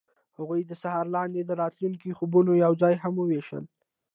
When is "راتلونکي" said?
1.61-2.09